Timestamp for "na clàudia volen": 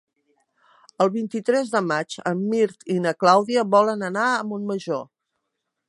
3.05-4.07